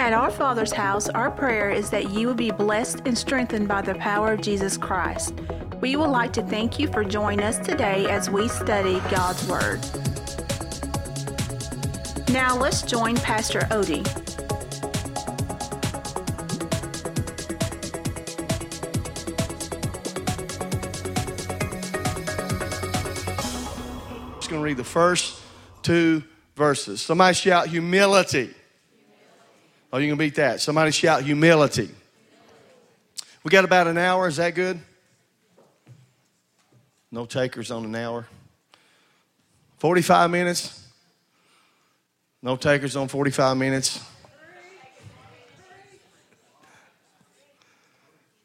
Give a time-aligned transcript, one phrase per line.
[0.00, 3.82] At our Father's house, our prayer is that you will be blessed and strengthened by
[3.82, 5.34] the power of Jesus Christ.
[5.82, 9.78] We would like to thank you for joining us today as we study God's Word.
[12.30, 14.02] Now let's join Pastor Odie.
[24.36, 25.42] just going to read the first
[25.82, 26.24] two
[26.56, 27.02] verses.
[27.02, 28.54] Somebody shout humility.
[29.92, 30.60] Oh, you can beat that.
[30.60, 31.90] Somebody shout humility.
[33.42, 34.28] We got about an hour.
[34.28, 34.78] Is that good?
[37.10, 38.26] No takers on an hour.
[39.78, 40.86] 45 minutes.
[42.42, 44.00] No takers on 45 minutes.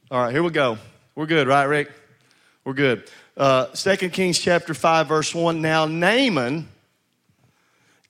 [0.09, 0.77] All right, here we go.
[1.13, 1.91] We're good, right, Rick?
[2.63, 3.09] We're good.
[3.37, 5.61] Uh, 2 Kings chapter 5, verse 1.
[5.61, 6.67] Now, Naaman,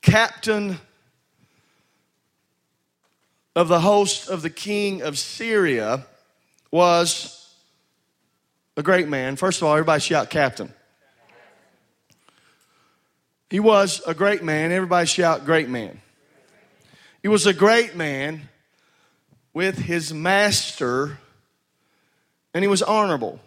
[0.01, 0.79] captain
[3.55, 6.05] of the host of the king of Syria,
[6.71, 7.53] was
[8.75, 9.35] a great man.
[9.37, 10.73] First of all, everybody shout captain.
[13.49, 14.71] He was a great man.
[14.71, 16.01] Everybody shout great man.
[17.21, 18.49] He was a great man
[19.53, 21.17] with his master,
[22.53, 23.39] and he was honorable.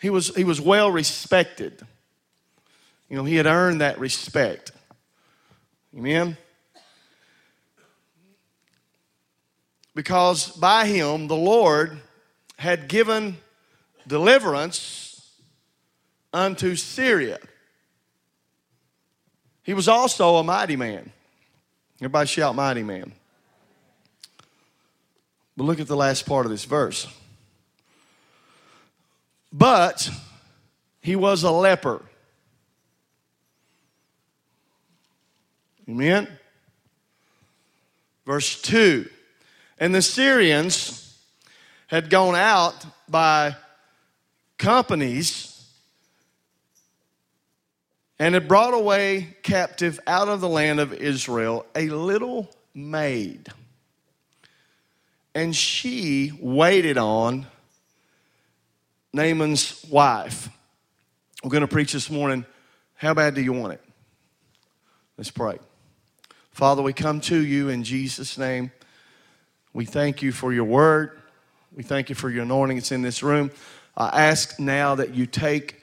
[0.00, 1.84] He was, he was well respected.
[3.08, 4.70] You know, he had earned that respect.
[5.96, 6.36] Amen?
[9.96, 11.98] Because by him, the Lord
[12.58, 13.38] had given
[14.06, 15.32] deliverance
[16.34, 17.38] unto Syria.
[19.62, 21.10] He was also a mighty man.
[21.98, 23.10] Everybody shout, mighty man.
[25.56, 27.08] But look at the last part of this verse.
[29.50, 30.10] But
[31.00, 32.02] he was a leper.
[35.88, 36.28] Amen.
[38.26, 39.08] Verse 2
[39.78, 41.18] And the Syrians
[41.88, 43.56] had gone out by
[44.58, 45.52] companies
[48.18, 53.48] and had brought away captive out of the land of Israel a little maid.
[55.34, 57.46] And she waited on
[59.12, 60.48] Naaman's wife.
[61.44, 62.46] We're going to preach this morning.
[62.94, 63.82] How bad do you want it?
[65.18, 65.58] Let's pray.
[66.52, 68.72] Father, we come to you in Jesus' name.
[69.76, 71.20] We thank you for your word.
[71.70, 73.50] We thank you for your anointing that's in this room.
[73.94, 75.82] I ask now that you take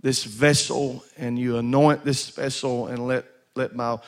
[0.00, 3.24] this vessel and you anoint this vessel and let,
[3.56, 3.98] let my,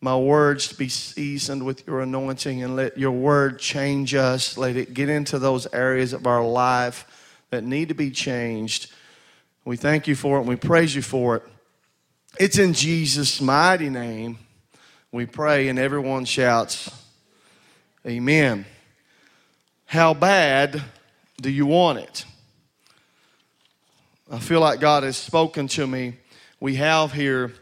[0.00, 4.56] my words be seasoned with your anointing and let your word change us.
[4.56, 7.04] Let it get into those areas of our life
[7.50, 8.90] that need to be changed.
[9.66, 11.42] We thank you for it and we praise you for it.
[12.38, 14.38] It's in Jesus' mighty name
[15.12, 16.88] we pray, and everyone shouts,
[18.06, 18.64] Amen.
[19.84, 20.82] How bad
[21.40, 22.24] do you want it?
[24.30, 26.14] I feel like God has spoken to me.
[26.60, 27.52] We have here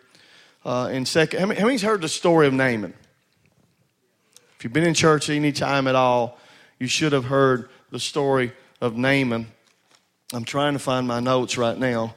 [0.64, 1.40] uh, in second.
[1.40, 2.94] How many, many's heard the story of Naaman?
[4.56, 6.38] If you've been in church any time at all,
[6.78, 9.46] you should have heard the story of Naaman.
[10.32, 12.14] I'm trying to find my notes right now.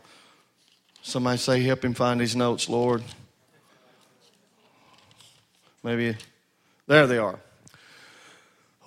[1.01, 3.03] Somebody say, Help him find his notes, Lord.
[5.81, 6.15] Maybe
[6.85, 7.39] there they are.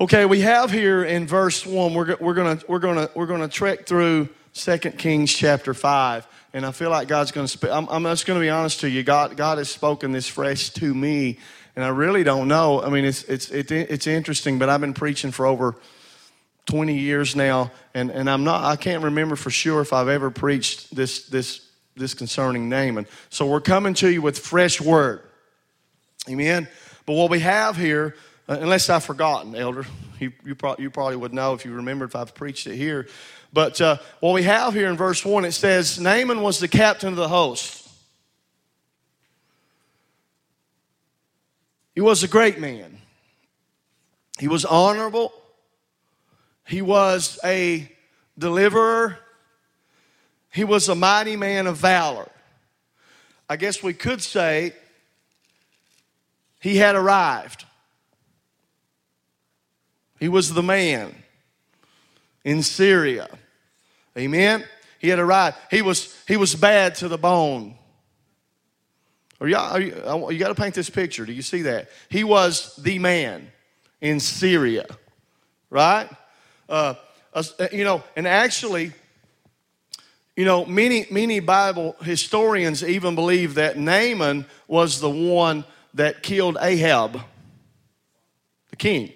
[0.04, 3.87] Okay, we have here in verse 1, we're, we're going we're gonna, we're gonna trek
[3.87, 6.26] through 2 Kings chapter 5.
[6.53, 7.70] And I feel like God's going to speak.
[7.70, 9.03] I'm, I'm just going to be honest to you.
[9.03, 11.38] God, God has spoken this fresh to me.
[11.75, 12.82] And I really don't know.
[12.82, 15.75] I mean, it's, it's, it, it's interesting, but I've been preaching for over
[16.66, 17.72] 20 years now.
[17.94, 21.66] And, and I'm not, I can't remember for sure if I've ever preached this, this,
[21.97, 23.06] this concerning Naaman.
[23.31, 25.22] So we're coming to you with fresh word.
[26.28, 26.69] Amen.
[27.06, 28.15] But what we have here,
[28.47, 29.87] unless I've forgotten, Elder,
[30.21, 33.09] you, you, pro- you, probably would know if you remember if I've preached it here.
[33.53, 37.10] But uh, what we have here in verse 1, it says Naaman was the captain
[37.10, 37.89] of the host.
[41.95, 42.98] He was a great man.
[44.39, 45.33] He was honorable.
[46.66, 47.89] He was a
[48.36, 49.19] deliverer.
[50.51, 52.28] He was a mighty man of valor.
[53.48, 54.72] I guess we could say
[56.60, 57.65] he had arrived.
[60.24, 61.15] He was the man
[62.44, 63.28] in Syria.
[64.16, 64.65] Amen.
[64.98, 65.59] He had a arrived.
[65.71, 67.76] He was he was bad to the bone.
[69.38, 71.26] Are y'all, are you, you got to paint this picture.
[71.26, 71.91] Do you see that?
[72.09, 73.53] He was the man
[74.00, 74.86] in Syria,
[75.68, 76.09] right?
[76.71, 76.94] Uh,
[77.34, 78.92] uh, you know, and actually,
[80.38, 86.56] you know, many many Bible historians even believe that Naaman was the one that killed
[86.62, 87.21] Ahab,
[88.71, 89.12] the king.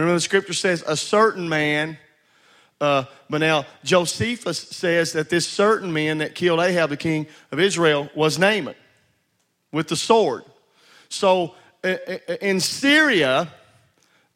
[0.00, 1.98] Remember the scripture says, a certain man.
[2.80, 7.58] Uh, but now Josephus says that this certain man that killed Ahab, the king of
[7.58, 8.74] Israel, was Naaman
[9.72, 10.44] with the sword.
[11.08, 11.54] So
[12.40, 13.48] in Syria,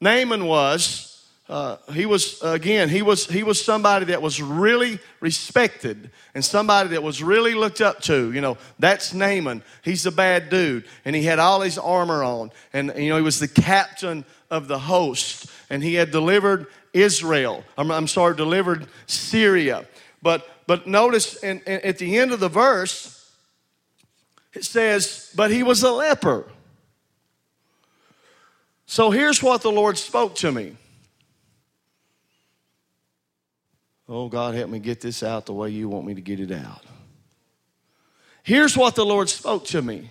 [0.01, 1.11] Naaman was
[1.51, 6.91] uh, he was again he was he was somebody that was really respected and somebody
[6.91, 11.17] that was really looked up to you know that's naaman he's a bad dude and
[11.17, 14.79] he had all his armor on and you know he was the captain of the
[14.79, 17.65] host and he had delivered israel.
[17.79, 19.87] I'm, I'm sorry delivered syria.
[20.23, 23.33] But but notice in, in, at the end of the verse
[24.53, 26.47] it says but he was a leper.
[28.87, 30.77] So here's what the lord spoke to me.
[34.13, 36.51] Oh, God, help me get this out the way you want me to get it
[36.51, 36.85] out.
[38.43, 40.11] Here's what the Lord spoke to me.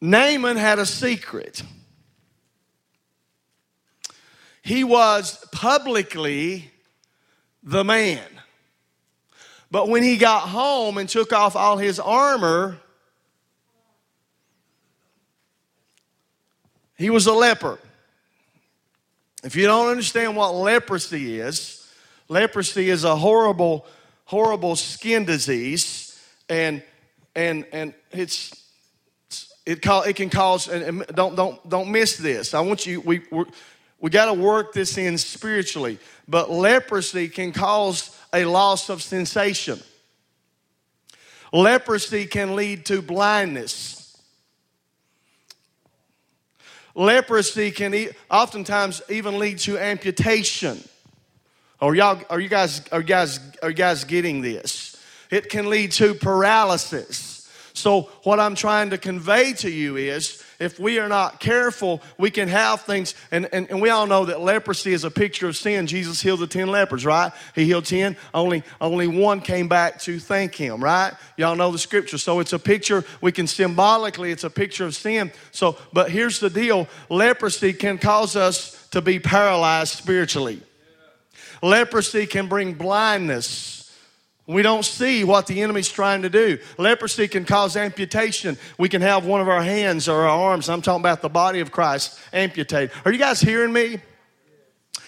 [0.00, 1.62] Naaman had a secret.
[4.70, 6.70] He was publicly
[7.60, 8.24] the man.
[9.68, 12.78] But when he got home and took off all his armor,
[16.96, 17.80] he was a leper.
[19.42, 21.92] If you don't understand what leprosy is,
[22.28, 23.84] leprosy is a horrible,
[24.26, 26.16] horrible skin disease,
[26.48, 26.80] and
[27.34, 28.52] and and it's
[29.66, 32.54] it call, it can cause and don't don't don't miss this.
[32.54, 33.22] I want you we
[34.00, 39.78] we got to work this in spiritually, but leprosy can cause a loss of sensation.
[41.52, 44.16] Leprosy can lead to blindness.
[46.94, 50.82] Leprosy can oftentimes even lead to amputation.
[51.80, 54.96] Are y'all are you guys are you guys are you guys getting this?
[55.30, 57.48] It can lead to paralysis.
[57.72, 62.30] So what I'm trying to convey to you is if we are not careful, we
[62.30, 65.56] can have things, and, and, and we all know that leprosy is a picture of
[65.56, 65.86] sin.
[65.86, 67.32] Jesus healed the 10 lepers, right?
[67.54, 71.14] He healed 10, only, only one came back to thank him, right?
[71.38, 72.18] Y'all know the scripture.
[72.18, 75.32] So it's a picture, we can symbolically, it's a picture of sin.
[75.50, 80.60] So, but here's the deal leprosy can cause us to be paralyzed spiritually.
[81.62, 83.79] Leprosy can bring blindness.
[84.50, 86.58] We don't see what the enemy's trying to do.
[86.76, 88.58] Leprosy can cause amputation.
[88.78, 90.68] We can have one of our hands or our arms.
[90.68, 92.90] I'm talking about the body of Christ amputated.
[93.04, 94.00] Are you guys hearing me?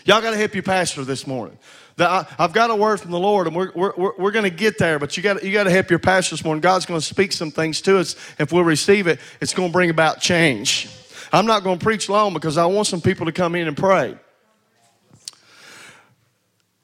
[0.05, 1.59] Y'all got to help your pastor this morning.
[1.97, 4.79] The, I've got a word from the Lord, and we're, we're, we're going to get
[4.79, 6.61] there, but you got you to help your pastor this morning.
[6.61, 8.15] God's going to speak some things to us.
[8.39, 10.89] If we'll receive it, it's going to bring about change.
[11.33, 13.77] I'm not going to preach long because I want some people to come in and
[13.77, 14.17] pray.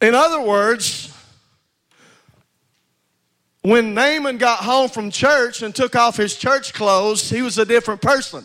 [0.00, 1.07] In other words,
[3.62, 7.64] when Naaman got home from church and took off his church clothes, he was a
[7.64, 8.44] different person.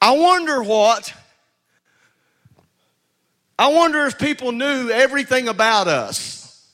[0.00, 1.12] I wonder what,
[3.58, 6.70] I wonder if people knew everything about us.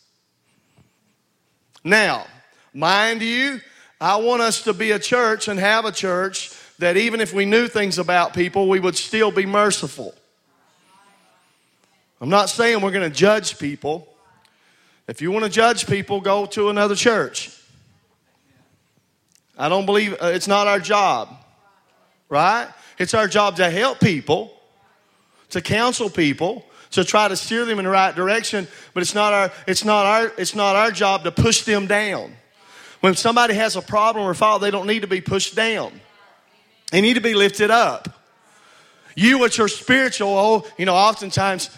[1.84, 2.26] Now,
[2.74, 3.60] mind you,
[4.00, 7.44] I want us to be a church and have a church that even if we
[7.44, 10.14] knew things about people, we would still be merciful.
[12.22, 14.06] I'm not saying we're going to judge people.
[15.08, 17.50] If you want to judge people, go to another church.
[19.58, 21.30] I don't believe uh, it's not our job,
[22.28, 22.68] right?
[22.96, 24.52] It's our job to help people,
[25.50, 29.32] to counsel people, to try to steer them in the right direction, but it's not
[29.32, 32.36] our it's not our it's not our job to push them down.
[33.00, 36.00] When somebody has a problem or fault, they don't need to be pushed down.
[36.92, 38.22] They need to be lifted up.
[39.14, 41.68] You, which are spiritual, oh, you know, oftentimes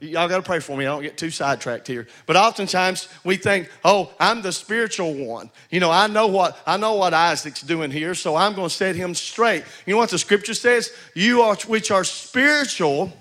[0.00, 0.84] y'all got to pray for me.
[0.84, 2.06] I don't get too sidetracked here.
[2.26, 5.50] But oftentimes we think, "Oh, I'm the spiritual one.
[5.70, 8.74] You know, I know what I know what Isaac's doing here, so I'm going to
[8.74, 10.92] set him straight." You know what the scripture says?
[11.14, 13.12] You are which are spiritual,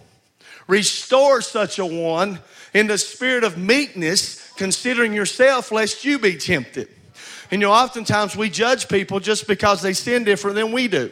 [0.68, 2.40] restore such a one
[2.74, 6.90] in the spirit of meekness, considering yourself, lest you be tempted.
[7.52, 11.12] And you know, oftentimes we judge people just because they sin different than we do.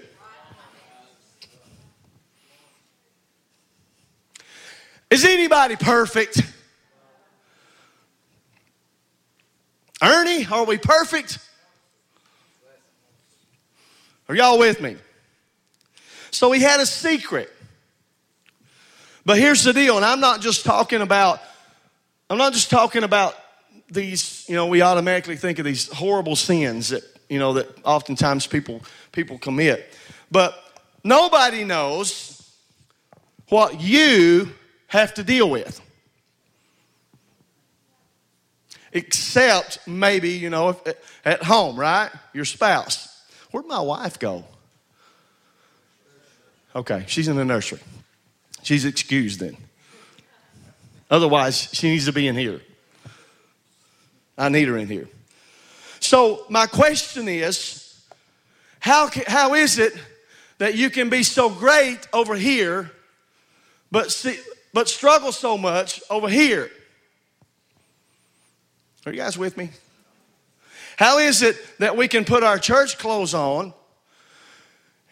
[5.14, 6.42] Is anybody perfect?
[10.02, 11.38] Ernie, are we perfect?
[14.28, 14.96] Are y'all with me?
[16.32, 17.54] So he had a secret.
[19.24, 21.40] But here's the deal, and I'm not just talking about,
[22.28, 23.36] I'm not just talking about
[23.92, 28.48] these, you know, we automatically think of these horrible sins that, you know, that oftentimes
[28.48, 29.94] people people commit.
[30.32, 30.60] But
[31.04, 32.52] nobody knows
[33.50, 34.50] what you
[34.94, 35.82] have to deal with.
[38.94, 42.10] except maybe, you know, if, at home, right?
[42.34, 43.10] Your spouse.
[43.52, 44.46] Where'd my wife go?
[46.76, 47.80] Okay, she's in the nursery.
[48.62, 49.58] She's excused then.
[51.10, 52.62] Otherwise, she needs to be in here.
[54.38, 55.08] I need her in here.
[56.00, 58.02] So, my question is
[58.80, 59.94] how, how is it
[60.58, 62.92] that you can be so great over here,
[63.92, 64.40] but, see,
[64.74, 66.70] but struggle so much over here?
[69.06, 69.70] Are you guys with me?
[70.98, 73.74] How is it that we can put our church clothes on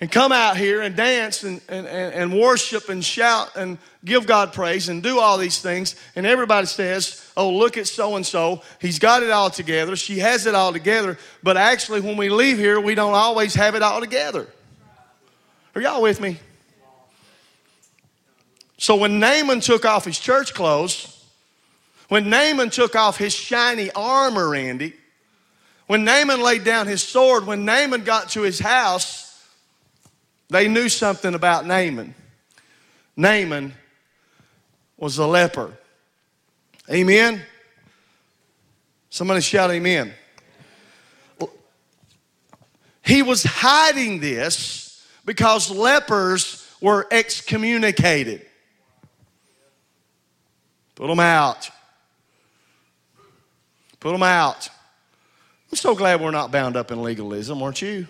[0.01, 4.51] and come out here and dance and, and, and worship and shout and give God
[4.51, 5.95] praise and do all these things.
[6.15, 8.63] And everybody says, oh, look at so and so.
[8.79, 9.95] He's got it all together.
[9.95, 11.19] She has it all together.
[11.43, 14.47] But actually, when we leave here, we don't always have it all together.
[15.75, 16.39] Are y'all with me?
[18.81, 21.23] So when Naaman took off his church clothes,
[22.09, 24.95] when Naaman took off his shiny armor, Andy,
[25.85, 29.39] when Naaman laid down his sword, when Naaman got to his house,
[30.49, 32.15] they knew something about Naaman.
[33.15, 33.75] Naaman
[34.97, 35.77] was a leper.
[36.89, 37.39] Amen?
[39.11, 40.11] Somebody shout amen.
[43.05, 48.47] He was hiding this because lepers were excommunicated.
[51.01, 51.67] Put them out.
[53.99, 54.69] Put them out.
[55.71, 58.05] I'm so glad we're not bound up in legalism, aren't you?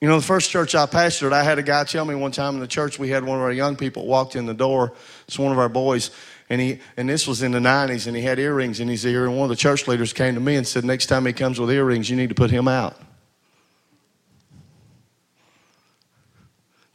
[0.00, 2.54] You know, the first church I pastored, I had a guy tell me one time
[2.54, 4.94] in the church, we had one of our young people walked in the door.
[5.28, 6.10] It's one of our boys,
[6.50, 9.26] and he and this was in the 90s, and he had earrings in his ear.
[9.26, 11.60] And one of the church leaders came to me and said, Next time he comes
[11.60, 13.00] with earrings, you need to put him out.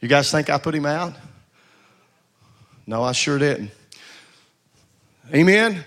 [0.04, 1.14] You guys think I put him out?
[2.86, 3.70] No, I sure didn't.
[5.34, 5.82] Amen.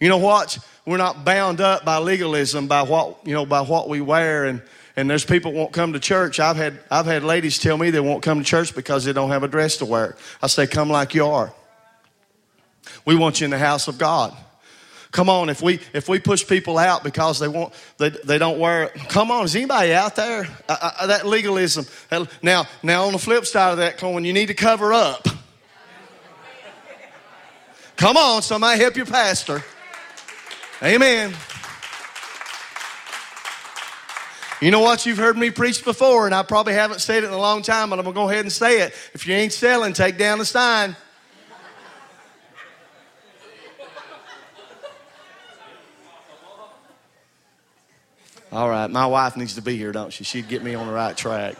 [0.00, 0.58] You know what?
[0.84, 4.60] We're not bound up by legalism, by what you know, by what we wear and
[4.96, 6.40] and there's people won't come to church.
[6.40, 9.30] I've had, I've had ladies tell me they won't come to church because they don't
[9.30, 10.16] have a dress to wear.
[10.42, 11.54] I say, come like you are.
[13.04, 14.36] We want you in the house of God.
[15.10, 18.58] Come on, if we if we push people out because they want they, they don't
[18.58, 20.46] wear it, come on, is anybody out there?
[20.66, 21.86] That legalism.
[22.42, 25.26] Now now on the flip side of that coin, you need to cover up.
[27.96, 29.64] Come on, somebody help your pastor.
[30.82, 31.34] Amen.
[34.60, 35.06] You know what?
[35.06, 37.90] You've heard me preach before, and I probably haven't said it in a long time,
[37.90, 38.92] but I'm going to go ahead and say it.
[39.14, 40.96] If you ain't selling, take down the sign.
[48.50, 50.24] All right, my wife needs to be here, don't she?
[50.24, 51.56] She'd get me on the right track.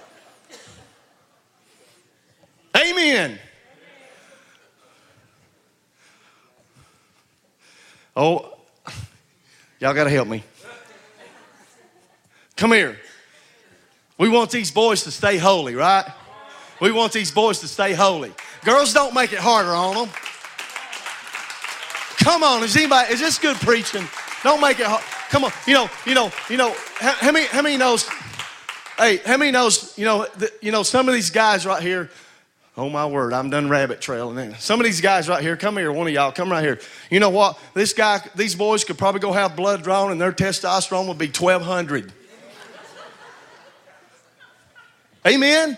[2.74, 3.38] Amen.
[8.16, 8.56] Oh,
[9.78, 10.42] y'all got to help me.
[12.56, 12.98] Come here.
[14.16, 16.04] We want these boys to stay holy, right?
[16.80, 18.32] We want these boys to stay holy.
[18.64, 20.08] Girls, don't make it harder on them.
[22.16, 24.06] Come on, is anybody, is this good preaching?
[24.42, 25.04] Don't make it hard.
[25.30, 28.08] Come on, you know, you know, you know, how, how many, how many knows,
[28.96, 32.10] hey, how many knows, you know, the, you know, some of these guys right here,
[32.78, 34.54] oh my word, I'm done rabbit trailing.
[34.54, 36.80] Some of these guys right here, come here, one of y'all, come right here.
[37.10, 37.58] You know what?
[37.74, 41.26] This guy, these boys could probably go have blood drawn and their testosterone would be
[41.26, 42.12] 1200.
[45.26, 45.76] Amen?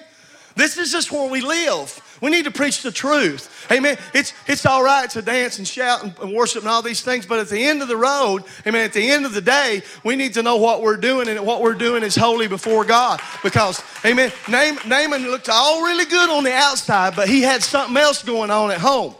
[0.54, 2.09] This is just where we live.
[2.20, 3.66] We need to preach the truth.
[3.70, 3.96] Amen.
[4.12, 7.24] It's, it's all right to dance and shout and, and, worship and all these things,
[7.24, 10.16] but at the end of the road, amen, at the end of the day, we
[10.16, 13.20] need to know what we're doing, and what we're doing is holy before God.
[13.42, 18.22] Because, amen, Naaman looked all really good on the outside, but he had something else
[18.22, 19.14] going on at home.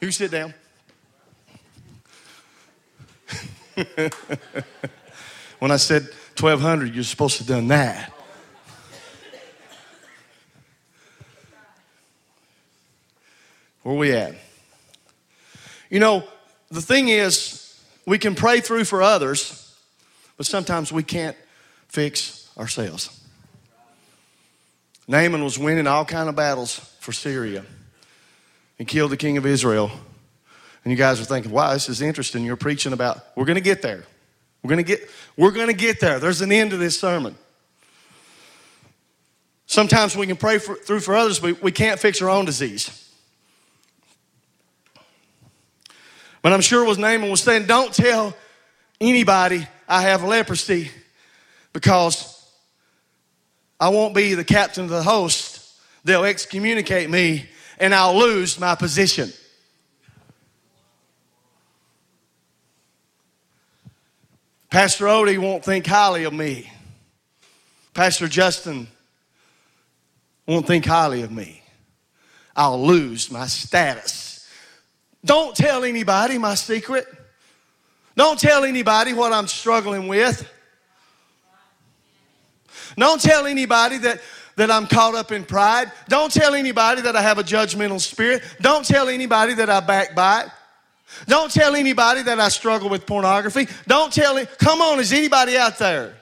[0.00, 0.54] You sit down.
[5.58, 6.02] when I said
[6.38, 8.12] 1200, you're supposed to have done that.
[13.88, 14.34] Where we at?
[15.88, 16.22] You know,
[16.70, 19.74] the thing is, we can pray through for others,
[20.36, 21.34] but sometimes we can't
[21.88, 23.18] fix ourselves.
[25.06, 27.64] Naaman was winning all kind of battles for Syria
[28.78, 29.90] and killed the king of Israel.
[30.84, 32.44] And you guys are thinking, wow, this is interesting.
[32.44, 34.04] You're preaching about, we're going to get there.
[34.62, 36.20] We're going to get, we're going to get there.
[36.20, 37.36] There's an end to this sermon.
[39.64, 43.06] Sometimes we can pray for, through for others, but we can't fix our own disease.
[46.42, 48.34] But I'm sure was Naaman was saying, Don't tell
[49.00, 50.90] anybody I have leprosy
[51.72, 52.34] because
[53.80, 55.76] I won't be the captain of the host.
[56.04, 57.46] They'll excommunicate me
[57.78, 59.32] and I'll lose my position.
[64.70, 66.70] Pastor Odie won't think highly of me.
[67.94, 68.86] Pastor Justin
[70.46, 71.62] won't think highly of me.
[72.54, 74.27] I'll lose my status.
[75.24, 77.06] Don't tell anybody my secret.
[78.16, 80.48] Don't tell anybody what I'm struggling with.
[82.96, 84.20] Don't tell anybody that,
[84.56, 85.92] that I'm caught up in pride.
[86.08, 88.42] Don't tell anybody that I have a judgmental spirit.
[88.60, 90.50] Don't tell anybody that I backbite.
[91.26, 93.68] Don't tell anybody that I struggle with pornography.
[93.86, 94.58] Don't tell it.
[94.58, 96.14] Come on, is anybody out there?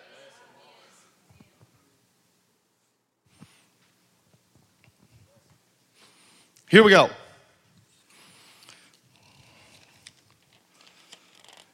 [6.69, 7.11] Here we go.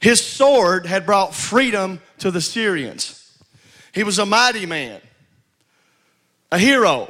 [0.02, 3.38] His sword had brought freedom to the Syrians.
[3.94, 5.00] He was a mighty man,
[6.50, 7.08] a hero.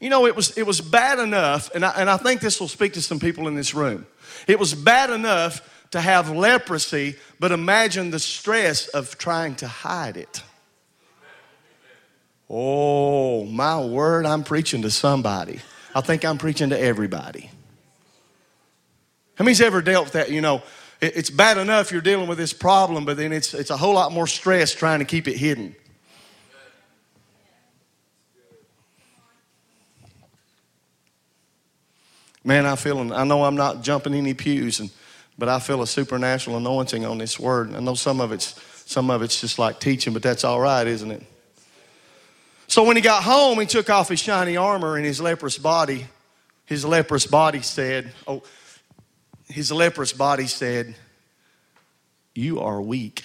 [0.00, 2.66] You know, it was, it was bad enough, and I, and I think this will
[2.66, 4.04] speak to some people in this room.
[4.48, 5.60] It was bad enough
[5.92, 10.42] to have leprosy, but imagine the stress of trying to hide it.
[12.48, 15.60] Oh, my word, I'm preaching to somebody.
[15.94, 17.48] I think I'm preaching to everybody.
[19.36, 20.30] How many's ever dealt with that?
[20.30, 20.62] You know,
[21.00, 24.12] it's bad enough you're dealing with this problem, but then it's, it's a whole lot
[24.12, 25.74] more stress trying to keep it hidden.
[32.42, 34.90] Man, I feel, I know I'm not jumping any pews, and,
[35.36, 37.74] but I feel a supernatural anointing on this word.
[37.74, 40.86] I know some of it's, some of it's just like teaching, but that's all right,
[40.86, 41.22] isn't it?
[42.66, 46.06] So when he got home, he took off his shiny armor and his leprous body.
[46.66, 48.42] His leprous body said, Oh,
[49.50, 50.94] his leprous body said,
[52.34, 53.24] You are weak.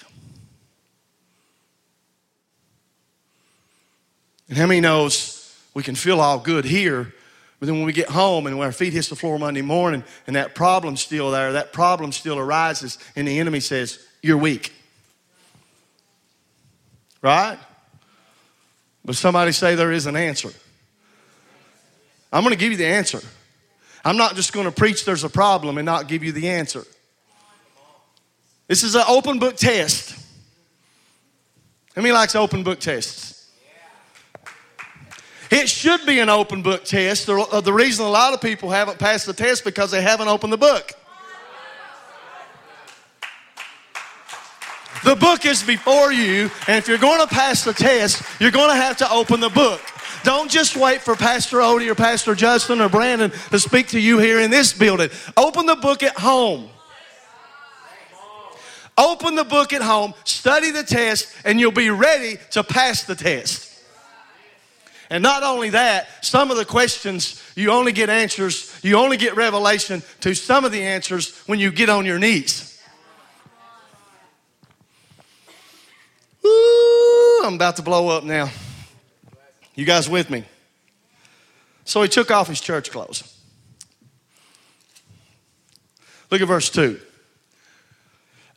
[4.48, 7.12] And how many knows we can feel all good here,
[7.58, 10.04] but then when we get home and when our feet hits the floor Monday morning
[10.26, 14.72] and that problem's still there, that problem still arises, and the enemy says, You're weak.
[17.22, 17.58] Right?
[19.04, 20.50] But somebody say there is an answer.
[22.32, 23.20] I'm going to give you the answer.
[24.06, 26.84] I'm not just going to preach there's a problem and not give you the answer.
[28.68, 30.12] This is an open book test.
[31.96, 33.50] How many likes open book tests?
[35.50, 37.26] It should be an open book test.
[37.26, 40.28] The, uh, the reason a lot of people haven't passed the test because they haven't
[40.28, 40.92] opened the book.
[45.04, 48.70] The book is before you, and if you're going to pass the test, you're going
[48.70, 49.80] to have to open the book.
[50.26, 54.18] Don't just wait for Pastor Odie or Pastor Justin or Brandon to speak to you
[54.18, 55.08] here in this building.
[55.36, 56.68] Open the book at home.
[58.98, 63.14] Open the book at home, study the test, and you'll be ready to pass the
[63.14, 63.72] test.
[65.10, 69.36] And not only that, some of the questions you only get answers, you only get
[69.36, 72.82] revelation to some of the answers when you get on your knees.
[76.44, 78.50] Ooh, I'm about to blow up now.
[79.76, 80.44] You guys with me?
[81.84, 83.22] So he took off his church clothes.
[86.30, 86.98] Look at verse 2.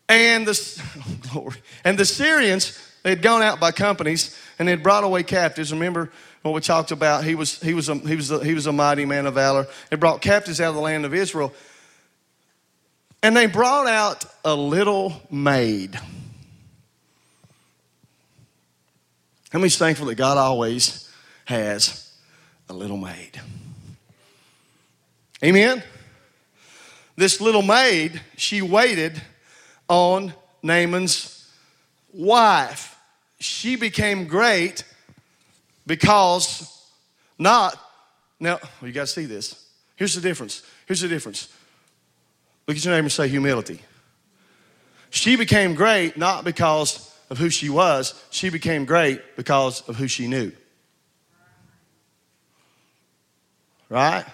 [0.08, 4.72] And the, oh, glory, and the Syrians, they had gone out by companies and they
[4.72, 5.72] had brought away captives.
[5.72, 7.24] Remember what we talked about?
[7.24, 9.68] He was, he was, a, he was, a, he was a mighty man of valor.
[9.92, 11.54] They brought captives out of the land of Israel.
[13.22, 15.94] And they brought out a little maid.
[19.52, 21.09] How many's thankful that God always
[21.50, 22.14] has
[22.70, 23.42] a little maid.
[25.44, 25.82] Amen?
[27.16, 29.20] This little maid, she waited
[29.88, 30.32] on
[30.62, 31.52] Naaman's
[32.14, 32.96] wife.
[33.40, 34.84] She became great
[35.88, 36.72] because
[37.40, 37.76] not,
[38.40, 39.66] now, you got to see this.
[39.96, 40.62] Here's the difference.
[40.86, 41.52] Here's the difference.
[42.68, 43.82] Look at your neighbor and say humility.
[45.10, 50.08] She became great not because of who she was, she became great because of who
[50.08, 50.52] she knew.
[53.90, 54.26] Right?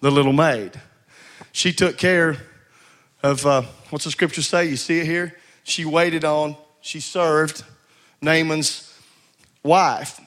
[0.00, 0.80] The little maid.
[1.52, 2.36] She took care
[3.22, 4.66] of, uh, what's the scripture say?
[4.66, 5.36] You see it here?
[5.64, 7.64] She waited on, she served
[8.20, 8.94] Naaman's
[9.62, 10.20] wife.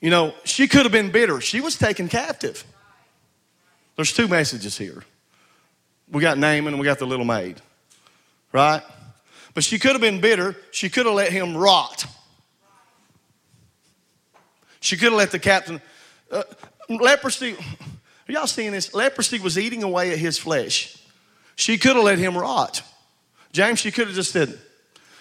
[0.00, 1.40] You know, she could have been bitter.
[1.40, 2.64] She was taken captive.
[3.96, 5.02] There's two messages here.
[6.10, 7.60] We got Naaman and we got the little maid,
[8.52, 8.82] right?
[9.54, 10.56] But she could have been bitter.
[10.70, 12.06] She could have let him rot.
[14.80, 15.82] She could have let the captain.
[16.30, 16.44] Uh,
[16.88, 18.94] leprosy, are y'all seeing this?
[18.94, 20.96] Leprosy was eating away at his flesh.
[21.56, 22.82] She could have let him rot.
[23.52, 24.58] James, she could have just said,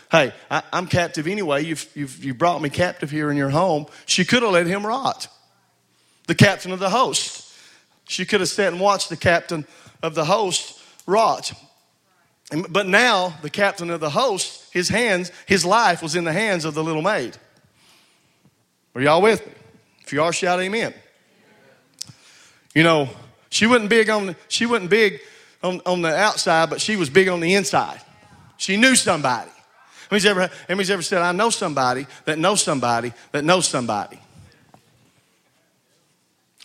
[0.10, 1.66] Hey, I, am captive anyway.
[1.66, 3.88] You've, you've, you brought me captive here in your home.
[4.06, 5.28] She could have let him rot.
[6.28, 7.54] the captain of the host.
[8.08, 9.66] She could have sat and watched the captain
[10.02, 11.52] of the host rot.
[12.70, 16.64] But now, the captain of the host, his hands, his life was in the hands
[16.64, 17.36] of the little maid.
[18.96, 19.52] Are y'all with me?
[20.02, 20.94] If you are, shout amen.
[22.78, 23.10] You know,
[23.50, 25.20] she wasn't big on the, she wasn't big
[25.64, 28.00] on, on the outside, but she was big on the inside.
[28.58, 29.50] She knew somebody.
[30.12, 34.20] Anybody's ever, anybody's ever said, I know somebody that knows somebody that knows somebody?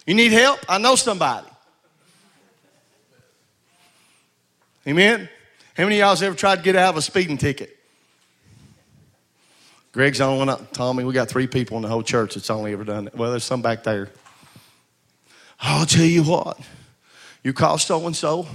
[0.07, 0.59] You need help?
[0.69, 1.49] I know somebody.
[4.87, 5.31] Amen?
[5.75, 7.75] How many of y'all's ever tried to get out of a speeding ticket?
[9.93, 10.67] Greg's only one.
[10.75, 13.17] Tommy, we got three people in the whole church that's only ever done it.
[13.17, 14.11] Well, there's some back there.
[15.63, 16.59] I'll tell you what.
[17.45, 18.47] You call so and so,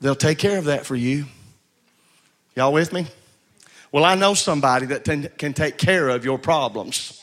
[0.00, 1.26] they'll take care of that for you.
[2.56, 3.06] Y'all with me?
[3.92, 7.22] Well, I know somebody that can take care of your problems.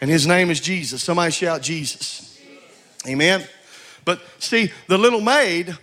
[0.00, 1.02] And his name is Jesus.
[1.02, 2.40] Somebody shout Jesus.
[3.06, 3.44] Amen.
[4.04, 5.76] But see, the little maid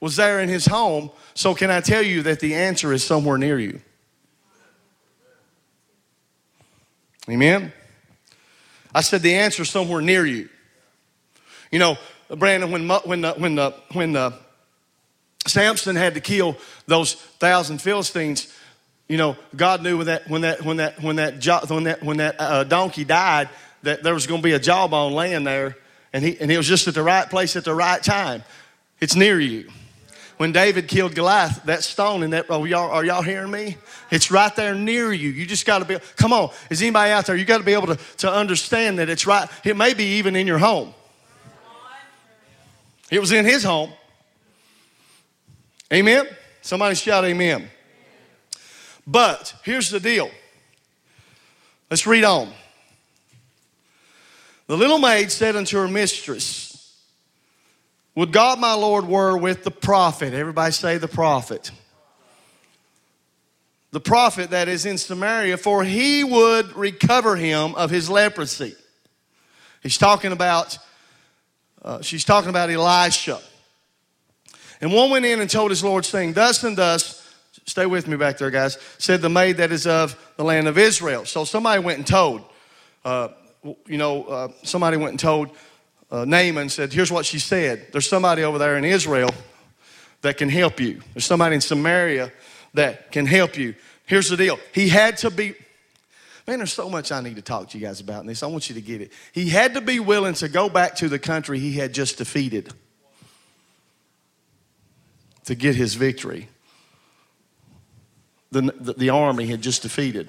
[0.00, 1.10] was there in his home.
[1.34, 3.80] So, can I tell you that the answer is somewhere near you?
[7.28, 7.72] Amen.
[8.94, 10.48] I said the answer is somewhere near you.
[11.70, 11.96] You know,
[12.28, 14.34] Brandon, when when the, when the, when the
[15.46, 18.52] Samson had to kill those thousand Philistines,
[19.08, 22.16] you know, God knew when that when that when that when that when that when
[22.18, 23.48] that uh, donkey died
[23.82, 25.76] that there was going to be a jawbone laying there,
[26.12, 28.42] and he and he was just at the right place at the right time.
[29.00, 29.68] It's near you.
[30.38, 33.78] When David killed Goliath, that stone in that, oh, y'all, are y'all hearing me?
[34.10, 35.30] It's right there near you.
[35.30, 37.36] You just got to be, come on, is anybody out there?
[37.36, 39.48] You got to be able to, to understand that it's right.
[39.64, 40.92] It may be even in your home.
[43.10, 43.92] It was in his home.
[45.92, 46.26] Amen?
[46.62, 47.70] Somebody shout amen.
[49.06, 50.30] But here's the deal.
[51.90, 52.52] Let's read on.
[54.66, 56.96] The little maid said unto her mistress,
[58.16, 60.34] Would God my Lord were with the prophet.
[60.34, 61.70] Everybody say the prophet.
[63.92, 68.74] The prophet that is in Samaria, for he would recover him of his leprosy.
[69.82, 70.76] He's talking about,
[71.86, 73.40] uh, she's talking about Elisha.
[74.82, 77.26] And one went in and told his Lord, saying, Thus and thus
[77.66, 78.78] Stay with me back there, guys.
[78.98, 81.24] Said the maid that is of the land of Israel.
[81.24, 82.44] So somebody went and told,
[83.04, 83.28] uh,
[83.86, 85.50] you know, uh, somebody went and told
[86.10, 87.88] uh, Naaman, said, Here's what she said.
[87.90, 89.30] There's somebody over there in Israel
[90.22, 91.02] that can help you.
[91.12, 92.32] There's somebody in Samaria
[92.74, 93.74] that can help you.
[94.06, 94.60] Here's the deal.
[94.72, 95.54] He had to be,
[96.46, 98.42] man, there's so much I need to talk to you guys about in this.
[98.42, 99.12] I want you to get it.
[99.32, 102.72] He had to be willing to go back to the country he had just defeated
[105.44, 106.48] to get his victory
[108.50, 110.28] the, the, the army had just defeated.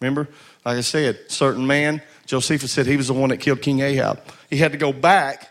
[0.00, 0.28] Remember?
[0.64, 4.20] Like I said, certain man, Josephus said he was the one that killed King Ahab.
[4.48, 5.48] He had to go back.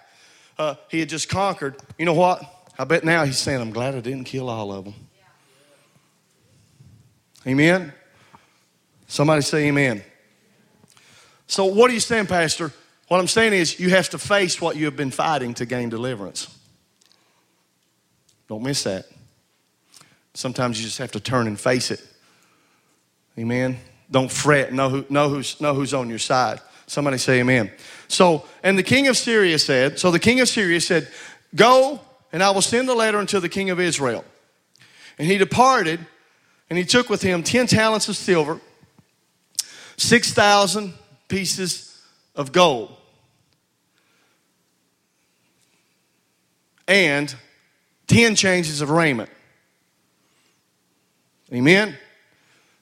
[0.57, 1.75] Uh, he had just conquered.
[1.97, 2.43] You know what?
[2.77, 4.93] I bet now he's saying, I'm glad I didn't kill all of them.
[7.47, 7.93] Amen?
[9.09, 10.03] Somebody say amen.
[11.47, 12.71] So, what are you saying, Pastor?
[13.07, 15.89] What I'm saying is, you have to face what you have been fighting to gain
[15.89, 16.55] deliverance.
[18.47, 19.05] Don't miss that.
[20.35, 22.05] Sometimes you just have to turn and face it.
[23.37, 23.79] Amen.
[24.11, 24.71] Don't fret.
[24.71, 26.61] Know, who, know, who's, know who's on your side.
[26.85, 27.71] Somebody say amen.
[28.07, 31.07] So, and the king of Syria said, so the king of Syria said,
[31.55, 31.99] Go,
[32.31, 34.23] and I will send a letter unto the king of Israel.
[35.17, 35.99] And he departed,
[36.69, 38.61] and he took with him 10 talents of silver,
[39.99, 40.93] 6,000
[41.27, 42.01] pieces
[42.35, 42.95] of gold,
[46.87, 47.33] and
[48.07, 49.29] 10 changes of raiment.
[51.53, 51.95] Amen?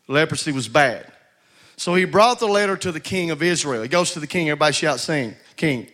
[0.07, 1.11] Leprosy was bad.
[1.75, 3.81] So he brought the letter to the king of Israel.
[3.81, 4.49] He goes to the king.
[4.49, 5.87] Everybody shout, sing, king.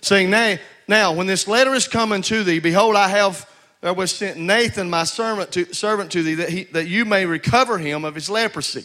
[0.00, 0.56] Saying, now,
[0.88, 3.48] now, when this letter is coming to thee, behold, I have
[3.80, 7.24] there was sent Nathan, my servant to, servant to thee, that, he, that you may
[7.24, 8.84] recover him of his leprosy.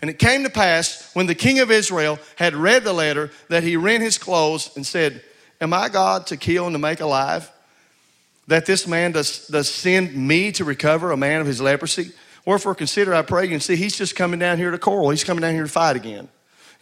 [0.00, 3.62] And it came to pass, when the king of Israel had read the letter, that
[3.62, 5.22] he rent his clothes and said,
[5.60, 7.50] Am I God to kill and to make alive?
[8.48, 12.12] That this man does, does send me to recover a man of his leprosy?
[12.44, 15.10] Wherefore consider, I pray you, and see, he's just coming down here to quarrel.
[15.10, 16.28] He's coming down here to fight again.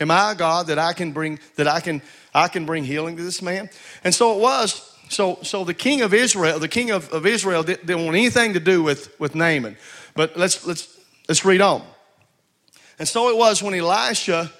[0.00, 2.02] Am I a God that I can bring that I can
[2.34, 3.70] I can bring healing to this man?
[4.02, 4.88] And so it was.
[5.08, 8.54] So so the king of Israel, the king of, of Israel didn't, didn't want anything
[8.54, 9.76] to do with, with Naaman.
[10.14, 10.98] But let's let's
[11.28, 11.84] let's read on.
[13.02, 14.52] And so it was when Elisha,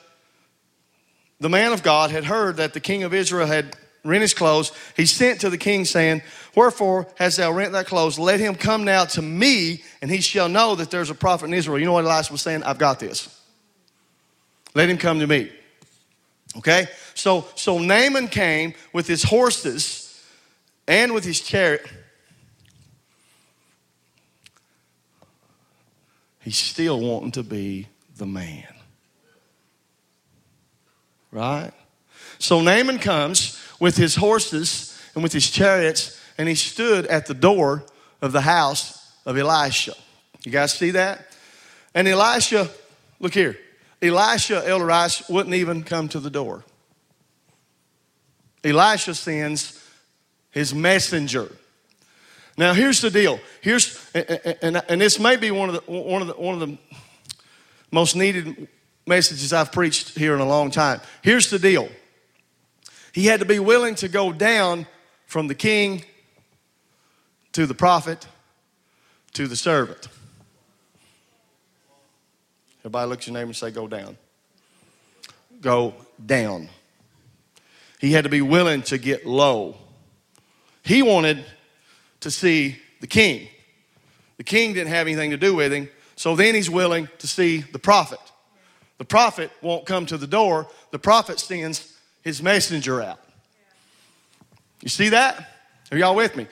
[1.39, 4.73] the man of God, had heard that the king of Israel had rent his clothes.
[4.97, 6.23] He sent to the king, saying,
[6.57, 8.19] Wherefore hast thou rent thy clothes?
[8.19, 11.55] Let him come now to me, and he shall know that there's a prophet in
[11.55, 11.79] Israel.
[11.79, 12.65] You know what Elisha was saying?
[12.65, 13.29] I've got this.
[14.75, 15.49] Let him come to me.
[16.57, 16.87] Okay?
[17.15, 20.21] So, so Naaman came with his horses
[20.89, 21.87] and with his chariot.
[26.41, 27.87] He's still wanting to be
[28.23, 28.73] the man.
[31.33, 31.73] Right?
[32.39, 37.35] So Naaman comes with his horses and with his chariots, and he stood at the
[37.35, 37.85] door
[38.21, 39.95] of the house of Elisha.
[40.45, 41.35] You guys see that?
[41.97, 42.71] And Elisha,
[43.19, 43.59] look here,
[44.01, 46.63] Elisha, Elder Rice, wouldn't even come to the door.
[48.63, 49.85] Elisha sends
[50.53, 51.51] his messenger.
[52.57, 53.41] Now, here's the deal.
[53.63, 56.61] Here's, and, and, and, this may be one of, the, one, of the, one of
[56.61, 56.79] the
[57.93, 58.67] most needed
[59.07, 61.01] messages I've preached here in a long time.
[61.23, 61.89] Here's the deal.
[63.13, 64.87] He had to be willing to go down
[65.27, 66.05] from the king
[67.53, 68.27] to the prophet
[69.35, 70.09] to the servant.
[72.81, 74.17] Everybody look at your name and say, Go down.
[75.61, 76.69] Go down.
[78.01, 79.77] He had to be willing to get low.
[80.83, 81.45] He wanted
[82.21, 83.47] to see the king.
[84.39, 85.89] The king didn't have anything to do with him,
[86.23, 88.21] so then he's willing to see the prophet.
[88.99, 93.19] The prophet won't come to the door, the prophet sends his messenger out.
[94.83, 95.49] You see that?
[95.91, 96.47] Are y'all with me?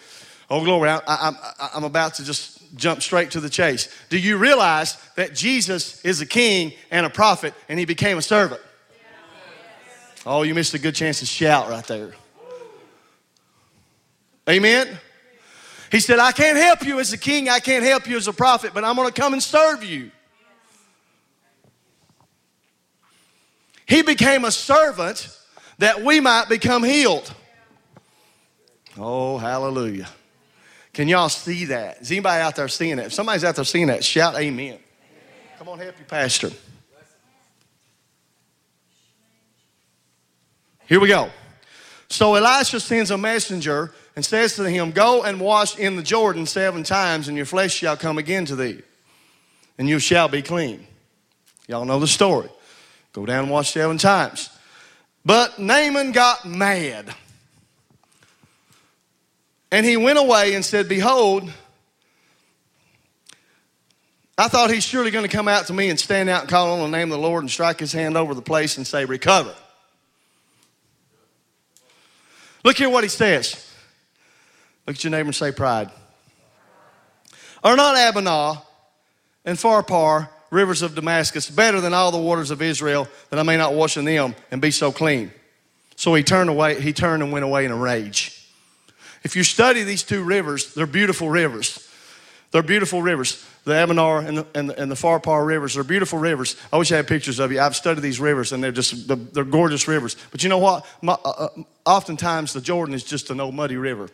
[0.51, 0.89] Oh, glory.
[0.89, 1.33] I,
[1.77, 3.89] am about to just jump straight to the chase.
[4.09, 8.23] Do you realize that Jesus is a king and a prophet and he became a
[8.23, 8.61] servant?
[10.27, 12.11] Oh, you missed a good chance to shout right there.
[14.49, 14.99] Amen.
[15.91, 18.33] He said, I can't help you as a king, I can't help you as a
[18.33, 20.11] prophet, but I'm going to come and serve you.
[23.87, 25.29] He became a servant
[25.79, 27.35] that we might become healed.
[28.97, 30.09] Oh, hallelujah.
[30.93, 32.03] Can y'all see that?
[32.03, 33.07] Is anybody out there seeing that?
[33.07, 34.67] If somebody's out there seeing that, shout amen.
[34.67, 34.79] amen.
[35.59, 36.51] Come on, help your pastor.
[40.87, 41.31] Here we go.
[42.09, 46.47] So Elisha sends a messenger and says to him, Go and wash in the Jordan
[46.47, 48.83] seven times, and your flesh shall come again to thee,
[49.79, 50.87] and you shall be clean.
[51.67, 52.49] Y'all know the story.
[53.13, 54.51] Go down and wash seven times.
[55.25, 57.15] But Naaman got mad.
[59.73, 61.49] And he went away and said, Behold,
[64.37, 66.81] I thought he's surely going to come out to me and stand out and call
[66.81, 69.05] on the name of the Lord and strike his hand over the place and say,
[69.05, 69.55] Recover.
[72.65, 73.70] Look here what he says.
[74.91, 75.89] Look at your neighbor and say, Pride.
[77.63, 78.61] Are not Abana
[79.45, 83.57] and Pharpar, rivers of Damascus, better than all the waters of Israel, that I may
[83.57, 85.31] not wash in them and be so clean?
[85.95, 88.45] So he turned away, he turned and went away in a rage.
[89.23, 91.89] If you study these two rivers, they're beautiful rivers.
[92.51, 93.47] They're beautiful rivers.
[93.63, 96.57] The Abanar and the, and the, and the Pharpar rivers are beautiful rivers.
[96.73, 97.61] I wish I had pictures of you.
[97.61, 100.17] I've studied these rivers and they're just, they're gorgeous rivers.
[100.33, 100.85] But you know what?
[101.01, 101.49] My, uh, uh,
[101.87, 104.09] oftentimes the Jordan is just an old muddy river.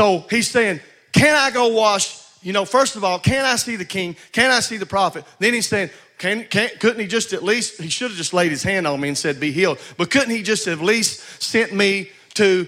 [0.00, 0.80] So he's saying,
[1.12, 2.24] Can I go wash?
[2.40, 4.16] You know, first of all, can I see the king?
[4.32, 5.26] Can I see the prophet?
[5.38, 8.50] Then he's saying, can, can, couldn't he just at least, he should have just laid
[8.50, 9.78] his hand on me and said, Be healed.
[9.98, 12.66] But couldn't he just at least sent me to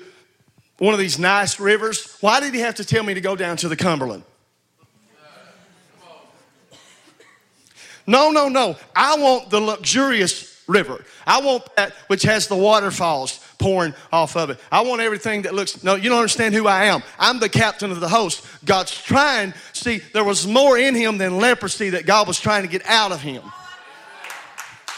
[0.77, 2.18] one of these nice rivers?
[2.21, 4.25] Why did he have to tell me to go down to the Cumberland?
[8.07, 8.77] No, no, no.
[8.95, 11.03] I want the luxurious river.
[11.27, 14.59] I want that which has the waterfalls pouring off of it.
[14.72, 17.01] I want everything that looks, no, you don't understand who I am.
[17.16, 18.44] I'm the captain of the host.
[18.64, 22.68] God's trying, see, there was more in him than leprosy that God was trying to
[22.68, 23.42] get out of him.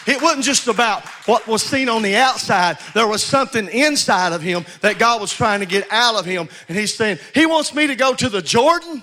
[0.07, 2.79] It wasn't just about what was seen on the outside.
[2.94, 6.48] There was something inside of him that God was trying to get out of him.
[6.68, 9.03] And he's saying, He wants me to go to the Jordan.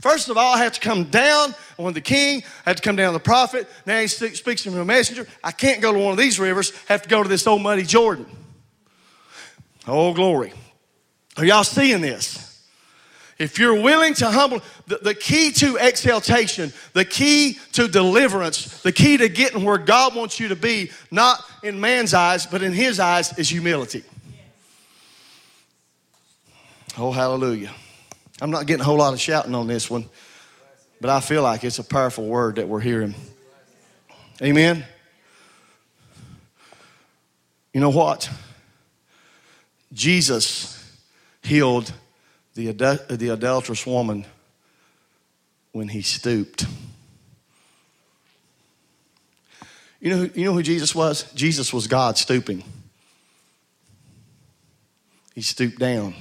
[0.00, 2.96] First of all, I have to come down on the king, I have to come
[2.96, 3.66] down to the prophet.
[3.86, 5.26] Now he speaks to me, a messenger.
[5.42, 7.62] I can't go to one of these rivers, I have to go to this old
[7.62, 8.26] muddy Jordan.
[9.86, 10.52] Oh, glory.
[11.36, 12.44] Are y'all seeing this?
[13.38, 18.92] If you're willing to humble, the, the, key to exaltation, the key to deliverance, the
[18.92, 22.72] key to getting where God wants you to be, not in man's eyes, but in
[22.72, 24.04] his eyes, is humility.
[26.96, 27.72] Oh, hallelujah.
[28.40, 30.08] I'm not getting a whole lot of shouting on this one,
[31.00, 33.16] but I feel like it's a powerful word that we're hearing.
[34.40, 34.84] Amen.
[37.72, 38.30] You know what?
[39.94, 40.98] Jesus
[41.42, 41.92] healed
[42.54, 42.72] the,
[43.08, 44.26] the adulterous woman
[45.72, 46.66] when he stooped.
[50.00, 51.32] You know, who, you know who Jesus was?
[51.32, 52.62] Jesus was God stooping.
[55.34, 56.14] He stooped down.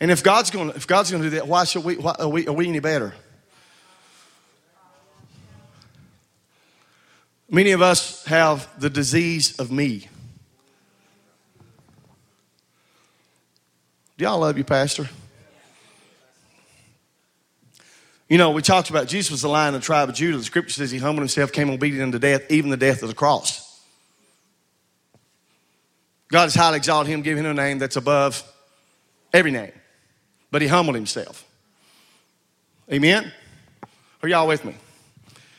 [0.00, 2.28] And if God's going if God's going to do that, why should we, why, are,
[2.28, 3.14] we, are we any better?
[7.48, 10.08] Many of us have the disease of me.
[14.16, 15.08] Do y'all love you, Pastor?
[18.28, 20.38] You know, we talked about Jesus was the lion of the tribe of Judah.
[20.38, 23.14] The scripture says he humbled himself, came obedient unto death, even the death of the
[23.14, 23.82] cross.
[26.28, 28.42] God has highly exalted him, giving him a name that's above
[29.32, 29.72] every name.
[30.50, 31.46] But he humbled himself.
[32.90, 33.32] Amen?
[34.22, 34.74] Are y'all with me?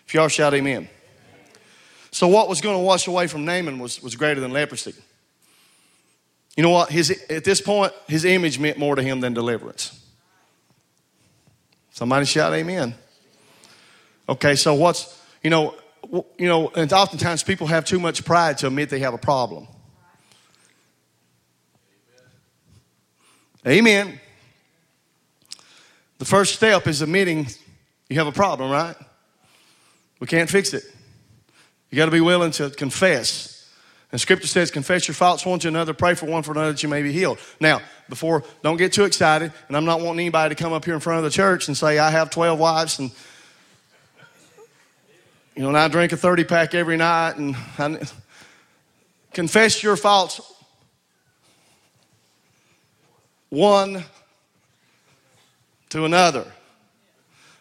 [0.07, 0.89] If y'all shout amen.
[2.11, 4.95] So, what was going to wash away from Naaman was, was greater than leprosy.
[6.55, 6.89] You know what?
[6.89, 9.99] His, at this point, his image meant more to him than deliverance.
[11.91, 12.95] Somebody shout amen.
[14.27, 15.75] Okay, so what's, you know,
[16.37, 19.67] you know, and oftentimes people have too much pride to admit they have a problem.
[23.67, 24.19] Amen.
[26.17, 27.47] The first step is admitting
[28.09, 28.95] you have a problem, right?
[30.19, 30.83] We can't fix it.
[31.89, 33.54] You got to be willing to confess.
[34.11, 36.83] And scripture says, confess your faults one to another, pray for one for another that
[36.83, 37.39] you may be healed.
[37.59, 40.93] Now, before, don't get too excited, and I'm not wanting anybody to come up here
[40.93, 43.11] in front of the church and say, I have 12 wives and,
[45.55, 47.99] you know, and I drink a 30 pack every night and I,
[49.33, 50.39] confess your faults
[53.49, 54.03] one
[55.89, 56.45] to another.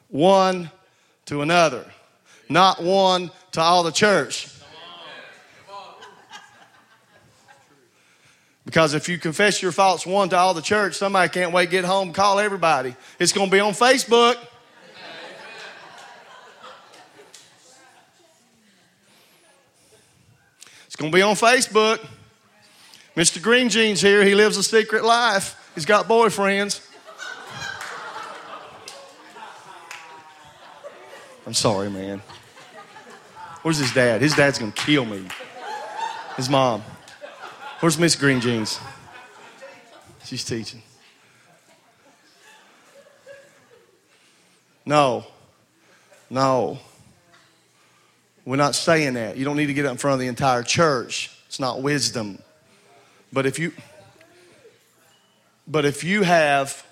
[0.08, 0.70] One
[1.26, 1.84] to another.
[2.48, 4.48] Not one to all the church.
[8.64, 11.70] Because if you confess your faults one to all the church, somebody can't wait to
[11.70, 12.96] get home call everybody.
[13.18, 14.36] It's going to be on Facebook.
[20.86, 22.04] It's going to be on Facebook.
[23.16, 23.42] Mr.
[23.42, 25.60] Green Jeans here, he lives a secret life.
[25.74, 26.88] He's got boyfriends.
[31.46, 32.22] I'm sorry, man.
[33.62, 34.20] Where's his dad?
[34.20, 35.26] His dad's gonna kill me.
[36.36, 36.82] His mom.
[37.84, 38.80] Where's Miss Green Jeans?
[40.24, 40.80] She's teaching.
[44.86, 45.26] No.
[46.30, 46.78] No.
[48.46, 49.36] We're not saying that.
[49.36, 51.30] You don't need to get up in front of the entire church.
[51.46, 52.38] It's not wisdom.
[53.30, 53.70] But if you
[55.68, 56.86] but if you have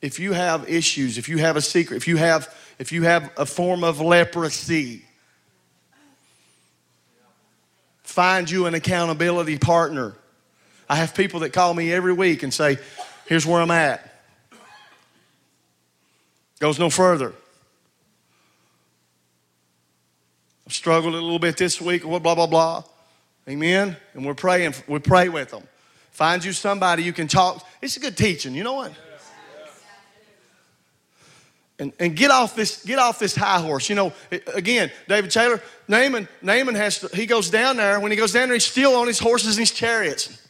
[0.00, 3.30] if you have issues, if you have a secret, if you have if you have
[3.36, 5.04] a form of leprosy,
[8.02, 10.14] find you an accountability partner.
[10.88, 12.78] I have people that call me every week and say,
[13.26, 14.08] "Here's where I'm at."
[16.58, 17.32] Goes no further.
[20.66, 22.84] I've struggled a little bit this week, blah blah blah.
[23.48, 23.96] Amen.
[24.14, 24.74] And we're praying.
[24.86, 25.66] We pray with them.
[26.12, 27.66] Find you somebody you can talk.
[27.80, 28.54] It's a good teaching.
[28.54, 28.92] You know what?
[31.82, 33.88] And, and get off this get off this high horse.
[33.88, 34.12] You know,
[34.54, 37.98] again, David Taylor, Naaman, Naaman has to, he goes down there.
[37.98, 40.40] When he goes down there, he's still on his horses and his chariots.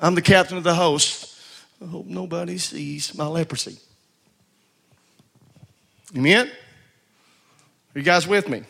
[0.00, 1.36] I'm the captain of the host.
[1.82, 3.76] I hope nobody sees my leprosy.
[6.16, 6.46] Amen?
[6.46, 8.62] Are you guys with me?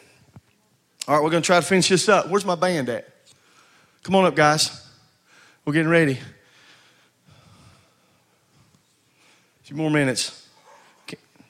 [1.07, 2.31] All right, we're going to try to finish this up.
[2.31, 3.07] Where's my band at?
[4.03, 4.89] Come on up, guys.
[5.67, 6.19] We're getting ready.
[9.61, 10.44] A few more minutes.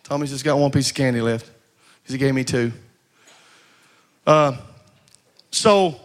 [0.05, 1.51] Tommy's just got one piece of candy left
[2.03, 2.73] because he gave me two.
[4.27, 4.55] Uh,
[5.51, 5.99] so,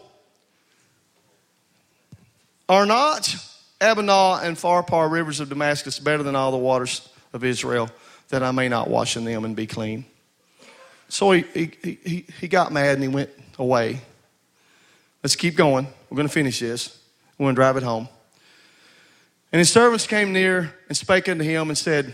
[2.69, 3.35] are not
[3.81, 7.89] Abana and Pharpar rivers of Damascus better than all the waters of Israel,
[8.29, 10.05] that I may not wash in them and be clean?
[11.09, 13.99] So he, he, he, he got mad and he went away.
[15.23, 15.87] Let's keep going.
[16.09, 17.01] We're going to finish this.
[17.37, 18.07] We're going to drive it home.
[19.51, 22.13] And his servants came near and spake unto him and said,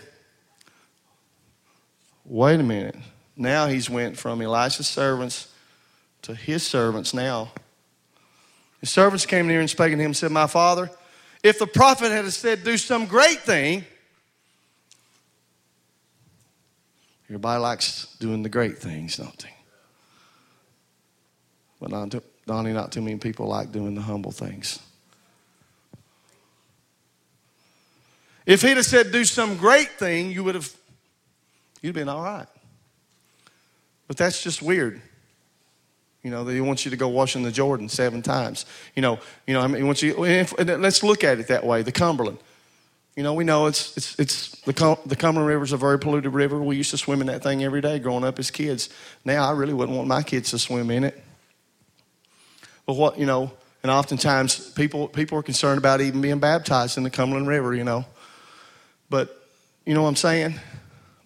[2.25, 2.95] Wait a minute.
[3.38, 5.53] Now he's went from Elisha's servants
[6.23, 7.51] to his servants now.
[8.79, 10.89] His servants came near and spake unto him and said, My father,
[11.43, 13.85] if the prophet had said, Do some great thing,
[17.29, 19.50] everybody likes doing the great things, don't they?
[21.79, 22.15] But not,
[22.47, 24.79] Donnie, not too many people like doing the humble things.
[28.45, 30.71] If he'd have said, do some great thing, you would have,
[31.86, 32.48] you'd been all right.
[34.08, 35.02] But that's just weird.
[36.23, 38.65] You know, they want you to go wash in the Jordan seven times.
[38.96, 41.92] You know, you know, I mean, want you, let's look at it that way, the
[41.92, 42.40] Cumberland.
[43.15, 46.33] You know, we know it's, it's, it's the, the Cumberland River is a very polluted
[46.33, 46.62] river.
[46.62, 48.90] We used to swim in that thing every day growing up as kids.
[49.23, 51.23] Now, I really wouldn't want my kids to swim in it.
[52.86, 53.52] But what, you know,
[53.83, 57.83] and oftentimes people, people are concerned about even being baptized in the Cumberland River, you
[57.83, 58.04] know.
[59.10, 59.48] But
[59.86, 60.60] you know what I'm saying?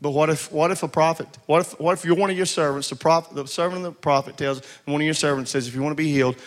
[0.01, 2.45] But what if, what if a prophet, what if, what if you're one of your
[2.45, 5.75] servants, the, prophet, the servant of the prophet tells, one of your servants says, if
[5.75, 6.37] you want to be healed,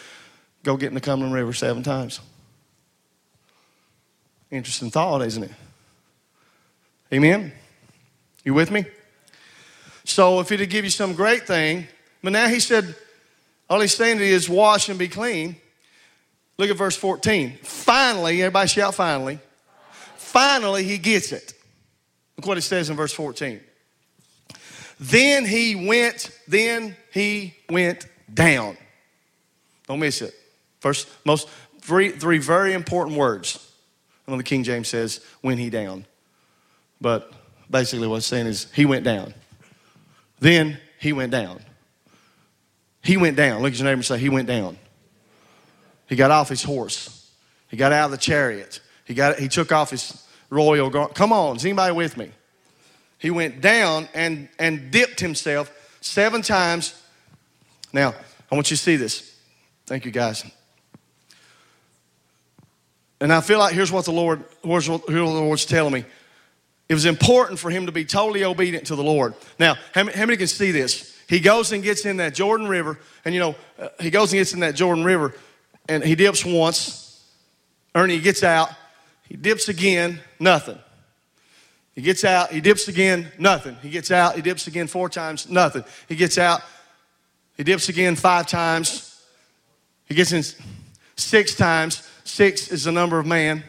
[0.62, 2.20] go get in the Cumberland River seven times.
[4.50, 5.50] Interesting thought, isn't it?
[7.12, 7.52] Amen?
[8.44, 8.86] You with me?
[10.04, 11.86] So if he'd give you some great thing,
[12.22, 12.94] but now he said,
[13.68, 15.56] all he's saying is wash and be clean.
[16.58, 17.58] Look at verse 14.
[17.62, 19.38] Finally, everybody shout finally.
[20.16, 21.54] Finally, he gets it.
[22.36, 23.60] Look what it says in verse 14.
[24.98, 28.76] Then he went, then he went down.
[29.86, 30.34] Don't miss it.
[30.80, 31.48] First, most
[31.80, 33.68] three, three very important words.
[34.26, 36.06] And the King James says, when he down.
[37.00, 37.32] But
[37.70, 39.34] basically what it's saying is he went down.
[40.38, 41.60] Then he went down.
[43.02, 43.62] He went down.
[43.62, 44.78] Look at your neighbor and say, he went down.
[46.08, 47.30] He got off his horse.
[47.68, 48.80] He got out of the chariot.
[49.04, 51.14] He, got, he took off his royal garment.
[51.14, 52.30] Come on, is anybody with me?
[53.18, 57.00] He went down and, and dipped himself seven times.
[57.92, 58.14] Now,
[58.50, 59.34] I want you to see this.
[59.86, 60.44] Thank you, guys.
[63.20, 66.04] And I feel like here's what the Lord, here's what the Lord's telling me.
[66.88, 69.34] It was important for him to be totally obedient to the Lord.
[69.58, 71.16] Now, how many, how many can see this?
[71.28, 74.40] He goes and gets in that Jordan River, and you know, uh, he goes and
[74.40, 75.34] gets in that Jordan River,
[75.88, 77.24] and he dips once.
[77.94, 78.70] Ernie gets out,
[79.32, 80.78] he dips again, nothing.
[81.94, 83.76] He gets out, he dips again, nothing.
[83.80, 85.84] He gets out, he dips again four times, nothing.
[86.06, 86.60] He gets out,
[87.56, 89.24] he dips again five times.
[90.04, 90.42] He gets in
[91.16, 92.06] six times.
[92.24, 93.64] Six is the number of man.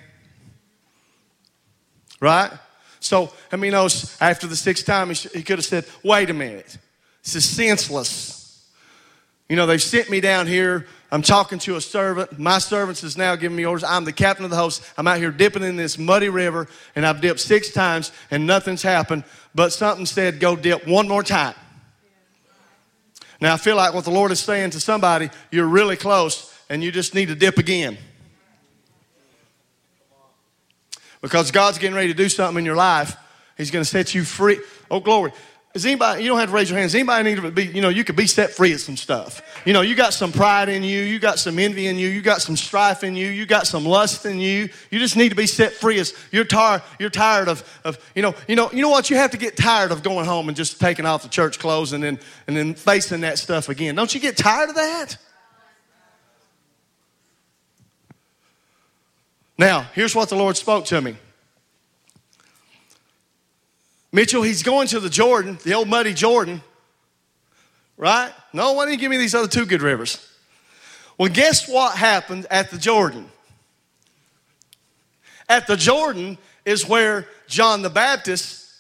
[2.20, 2.52] Right?
[3.00, 6.34] So, I mean, knows after the sixth time, he, he could have said, wait a
[6.34, 6.78] minute.
[7.24, 8.70] This is senseless.
[9.48, 12.40] You know, they've sent me down here I'm talking to a servant.
[12.40, 13.84] My servant is now giving me orders.
[13.84, 14.82] I'm the captain of the host.
[14.98, 18.82] I'm out here dipping in this muddy river, and I've dipped six times, and nothing's
[18.82, 19.24] happened.
[19.54, 21.54] But something said, go dip one more time.
[23.40, 26.84] Now, I feel like what the Lord is saying to somebody, you're really close, and
[26.84, 27.96] you just need to dip again.
[31.22, 33.16] Because God's getting ready to do something in your life.
[33.56, 34.60] He's going to set you free.
[34.90, 35.32] Oh, glory.
[35.74, 36.94] Is anybody, you don't have to raise your hands.
[36.94, 39.42] Anybody need to be, you know, you could be set free of some stuff.
[39.66, 42.22] You know, you got some pride in you, you got some envy in you, you
[42.22, 44.70] got some strife in you, you got some lust in you.
[44.92, 48.22] You just need to be set free as you're tired, you're tired of, of, you
[48.22, 49.10] know, you know, you know what?
[49.10, 51.92] You have to get tired of going home and just taking off the church clothes
[51.92, 53.96] and then and then facing that stuff again.
[53.96, 55.18] Don't you get tired of that?
[59.58, 61.16] Now, here's what the Lord spoke to me.
[64.14, 66.62] Mitchell, he's going to the Jordan, the old muddy Jordan,
[67.98, 68.32] right?
[68.54, 70.30] No, why didn't you give me these other two good rivers?
[71.18, 73.26] Well, guess what happened at the Jordan?
[75.50, 78.72] At the Jordan is where John the Baptist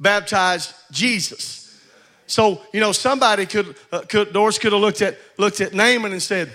[0.00, 1.80] baptized Jesus.
[2.26, 6.10] So, you know, somebody could, uh, could Doris could have looked at, looked at Naaman
[6.10, 6.50] and said,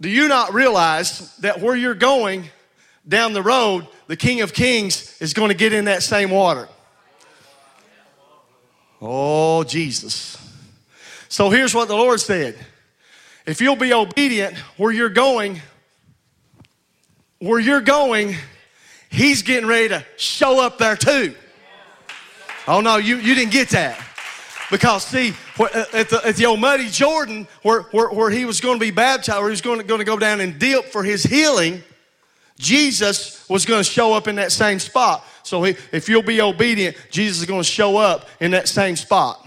[0.00, 2.48] Do you not realize that where you're going
[3.06, 6.68] down the road, the King of Kings is going to get in that same water.
[9.00, 10.38] Oh, Jesus.
[11.28, 12.56] So here's what the Lord said
[13.44, 15.60] if you'll be obedient where you're going,
[17.38, 18.36] where you're going,
[19.16, 21.34] He's getting ready to show up there too.
[22.68, 23.98] Oh, no, you, you didn't get that.
[24.70, 28.60] Because, see, uh, at the, at the old muddy Jordan, where, where, where he was
[28.60, 30.86] going to be baptized, where he was going to, going to go down and dip
[30.86, 31.82] for his healing,
[32.58, 35.24] Jesus was going to show up in that same spot.
[35.42, 38.96] So he, if you'll be obedient, Jesus is going to show up in that same
[38.96, 39.46] spot.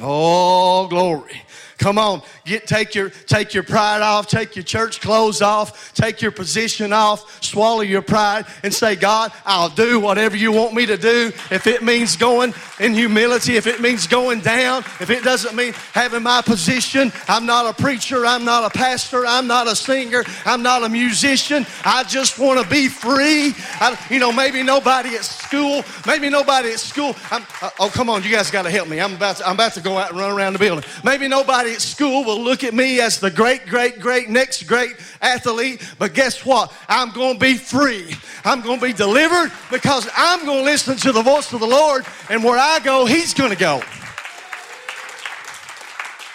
[0.00, 1.42] Oh, glory.
[1.78, 6.22] Come on, get take your take your pride off, take your church clothes off, take
[6.22, 10.86] your position off, swallow your pride, and say, God, I'll do whatever you want me
[10.86, 11.32] to do.
[11.50, 15.72] If it means going in humility, if it means going down, if it doesn't mean
[15.92, 20.24] having my position, I'm not a preacher, I'm not a pastor, I'm not a singer,
[20.46, 21.66] I'm not a musician.
[21.84, 23.52] I just want to be free.
[23.80, 27.16] I, you know, maybe nobody at school, maybe nobody at school.
[27.30, 29.00] Uh, oh, come on, you guys got to help me.
[29.00, 30.84] I'm about to, I'm about to go out and run around the building.
[31.02, 34.64] Maybe nobody everybody at school will look at me as the great, great, great, next
[34.64, 35.80] great athlete.
[35.98, 36.70] But guess what?
[36.90, 38.14] I'm going to be free.
[38.44, 41.66] I'm going to be delivered because I'm going to listen to the voice of the
[41.66, 42.04] Lord.
[42.28, 43.80] And where I go, He's going to go.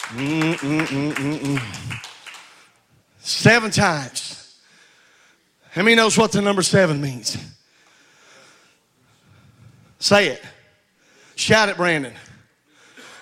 [0.08, 1.62] Mm-mm-mm-mm-mm.
[3.20, 4.58] Seven times.
[5.70, 7.38] How many knows what the number seven means?
[10.00, 10.42] Say it.
[11.36, 12.14] Shout it, Brandon.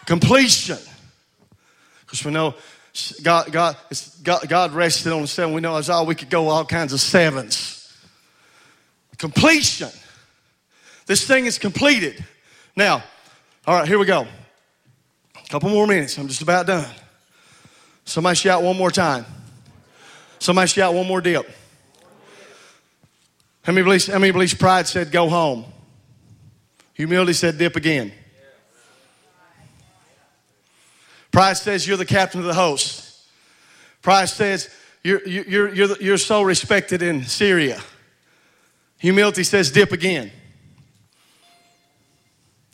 [0.07, 0.79] Completion.
[2.09, 2.55] Because we know
[3.23, 3.77] God, God,
[4.23, 5.55] God, God rested on the seven.
[5.55, 7.95] We know as all we could go all kinds of sevens.
[9.19, 9.91] Completion.
[11.07, 12.25] This thing is completed.
[12.75, 13.05] Now,
[13.67, 14.27] all right, here we go.
[15.37, 16.17] A couple more minutes.
[16.17, 16.91] I'm just about done.
[18.05, 19.27] Somebody shout one more time.
[20.39, 21.47] Somebody shout one more dip.
[23.63, 25.67] How many how many believes pride said go home?
[26.95, 28.13] Humility said dip again.
[31.31, 33.26] Pride says you're the captain of the host.
[34.03, 34.70] Pride says
[35.03, 37.81] you're, you're, you're, you're so respected in Syria.
[38.99, 40.33] Humility says dip again.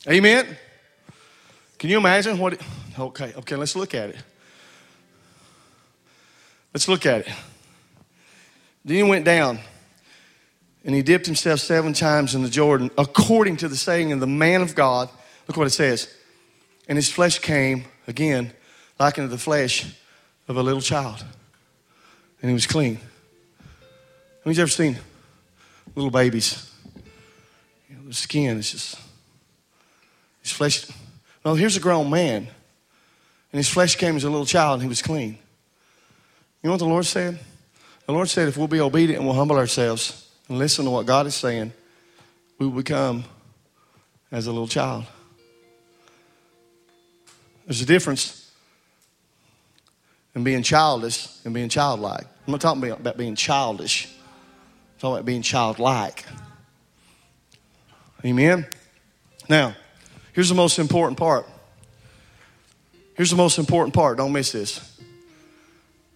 [0.07, 0.57] Amen?
[1.77, 2.61] Can you imagine what it,
[2.97, 4.17] okay, okay, let's look at it.
[6.73, 7.33] Let's look at it.
[8.83, 9.59] Then he went down
[10.83, 14.27] and he dipped himself seven times in the Jordan, according to the saying of the
[14.27, 15.09] man of God.
[15.47, 16.13] Look what it says.
[16.87, 18.51] And his flesh came again,
[18.99, 19.85] like unto the flesh
[20.47, 21.23] of a little child.
[22.41, 22.99] And he was clean.
[24.43, 24.97] Have you ever seen
[25.95, 26.71] little babies?
[27.89, 28.99] You know, the skin is just,
[30.41, 30.85] his flesh.
[31.43, 32.47] No, here's a grown man.
[33.51, 35.37] And his flesh came as a little child and he was clean.
[36.61, 37.39] You know what the Lord said?
[38.05, 41.07] The Lord said if we'll be obedient and we'll humble ourselves, and listen to what
[41.07, 41.73] God is saying,
[42.59, 43.23] we will become
[44.31, 45.05] as a little child.
[47.65, 48.51] There's a difference
[50.35, 52.25] in being childish and being childlike.
[52.45, 56.25] I'm not talking about being childish, I'm talking about being childlike.
[58.23, 58.65] Amen?
[59.47, 59.75] Now,
[60.33, 61.47] here's the most important part.
[63.15, 64.17] Here's the most important part.
[64.17, 64.99] Don't miss this.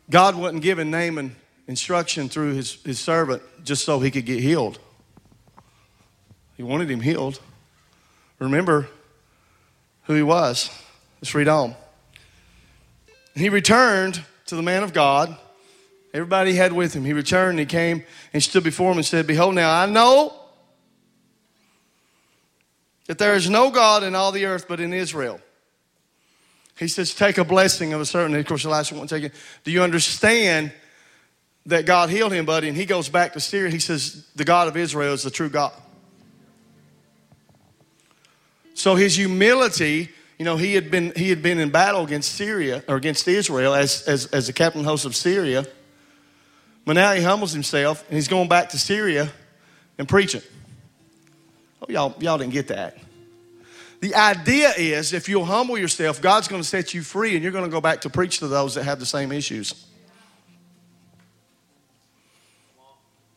[0.10, 1.36] God wasn't giving Naaman
[1.68, 4.80] instruction through his, his servant just so he could get healed.
[6.58, 7.40] He wanted him healed.
[8.40, 8.88] Remember
[10.04, 10.70] who he was.
[11.22, 11.76] Let's read on.
[13.36, 15.36] He returned to the man of God.
[16.14, 17.06] Everybody had with him.
[17.06, 18.04] He returned and he came
[18.34, 20.34] and stood before him and said, Behold, now I know
[23.06, 25.40] that there is no God in all the earth but in Israel.
[26.78, 28.36] He says, Take a blessing of a certain.
[28.36, 29.34] Of course, Elisha won't take it.
[29.64, 30.72] Do you understand
[31.70, 33.72] that God healed him, buddy, and he goes back to Syria.
[33.72, 35.74] He says, The God of Israel is the true God.
[38.74, 40.10] So his humility,
[40.40, 43.76] you know, he had been he had been in battle against Syria or against Israel
[43.76, 45.68] as as, as the captain host of Syria.
[46.86, 49.30] But now he humbles himself and he's going back to Syria
[49.98, 50.42] and preaching.
[51.82, 52.98] Oh, y'all, y'all didn't get that.
[54.00, 57.52] The idea is if you'll humble yourself, God's going to set you free and you're
[57.52, 59.86] going to go back to preach to those that have the same issues.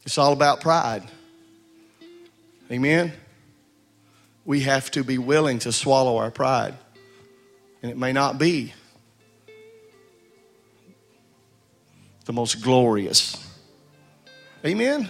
[0.07, 1.03] It's all about pride.
[2.71, 3.13] Amen?
[4.45, 6.75] We have to be willing to swallow our pride.
[7.83, 8.73] And it may not be
[12.25, 13.37] the most glorious.
[14.65, 15.09] Amen?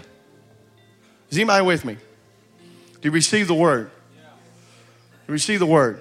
[1.31, 1.95] Is anybody with me?
[1.95, 3.91] Do you receive the word?
[4.17, 6.01] Do you receive the word?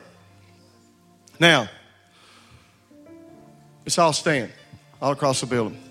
[1.39, 1.69] Now,
[3.86, 4.51] let's all stand
[5.01, 5.90] all across the building.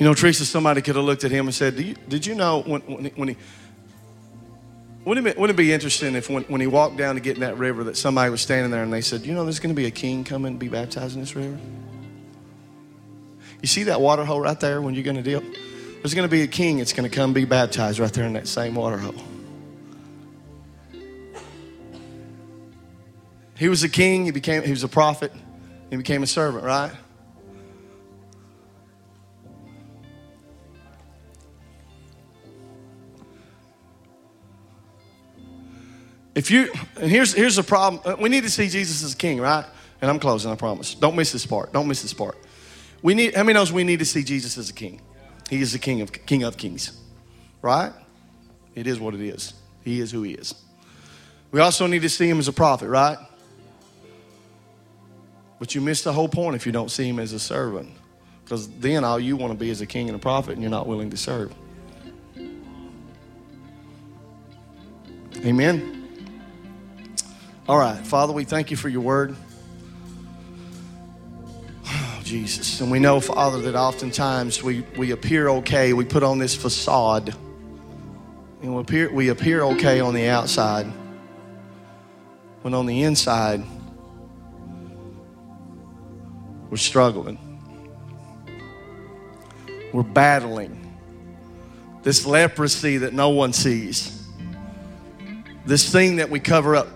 [0.00, 2.62] You know, Teresa, somebody could have looked at him and said, you, Did you know
[2.62, 3.36] when, when he, when he
[5.04, 7.34] wouldn't it, be, wouldn't it be interesting if when, when he walked down to get
[7.34, 9.74] in that river that somebody was standing there and they said, You know, there's going
[9.74, 11.58] to be a king coming and be baptized in this river?
[13.60, 15.44] You see that water hole right there when you're going to dip?
[16.02, 18.32] There's going to be a king that's going to come be baptized right there in
[18.32, 19.14] that same water hole.
[23.58, 25.30] He was a king, he became he was a prophet,
[25.90, 26.92] he became a servant, right?
[36.40, 38.00] If you, and here's, here's the problem.
[38.02, 39.66] Uh, we need to see Jesus as king, right?
[40.00, 40.94] And I'm closing, I promise.
[40.94, 41.70] Don't miss this part.
[41.74, 42.38] Don't miss this part.
[43.02, 45.02] We need, how many knows we need to see Jesus as a king?
[45.50, 46.98] He is the king of, king of kings,
[47.60, 47.92] right?
[48.74, 49.52] It is what it is.
[49.84, 50.54] He is who he is.
[51.50, 53.18] We also need to see him as a prophet, right?
[55.58, 57.90] But you miss the whole point if you don't see him as a servant.
[58.44, 60.70] Because then all you want to be is a king and a prophet and you're
[60.70, 61.52] not willing to serve.
[65.44, 65.99] Amen.
[67.70, 69.36] All right, Father, we thank you for your word.
[71.86, 72.80] Oh, Jesus.
[72.80, 75.92] And we know, Father, that oftentimes we, we appear okay.
[75.92, 77.32] We put on this facade.
[78.60, 80.86] And we appear, we appear okay on the outside.
[82.62, 83.62] When on the inside,
[86.70, 87.38] we're struggling.
[89.92, 90.92] We're battling
[92.02, 94.26] this leprosy that no one sees,
[95.66, 96.88] this thing that we cover up.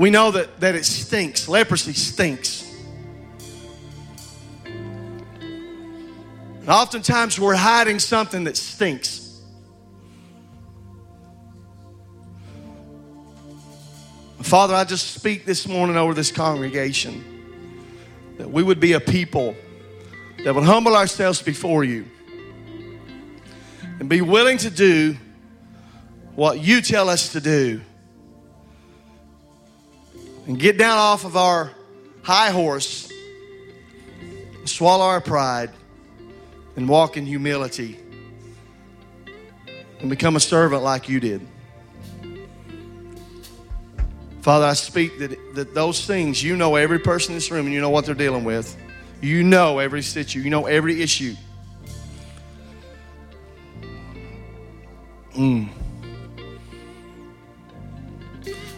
[0.00, 1.46] We know that, that it stinks.
[1.46, 2.74] Leprosy stinks.
[4.64, 9.42] And oftentimes we're hiding something that stinks.
[14.40, 17.22] Father, I just speak this morning over this congregation
[18.38, 19.54] that we would be a people
[20.42, 22.06] that would humble ourselves before you
[23.98, 25.18] and be willing to do
[26.36, 27.82] what you tell us to do
[30.50, 31.70] and get down off of our
[32.24, 33.08] high horse
[34.64, 35.70] swallow our pride
[36.74, 38.00] and walk in humility
[40.00, 41.46] and become a servant like you did.
[44.40, 47.72] Father, I speak that, that those things, you know every person in this room and
[47.72, 48.76] you know what they're dealing with.
[49.20, 51.36] You know every situation, you know every issue.
[55.32, 55.68] Mm.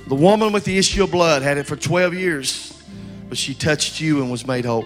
[0.09, 2.83] The woman with the issue of blood had it for 12 years,
[3.29, 4.85] but she touched you and was made whole.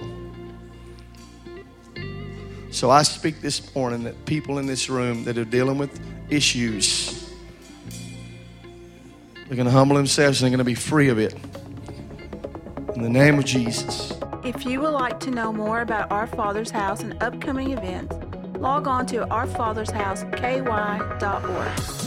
[2.71, 5.99] So I speak this morning that people in this room that are dealing with
[6.29, 7.31] issues,
[9.35, 11.33] they're going to humble themselves and they're going to be free of it.
[12.95, 14.13] In the name of Jesus.
[14.45, 18.15] If you would like to know more about Our Father's House and upcoming events,
[18.59, 22.06] log on to ourfathersHouseKY.org.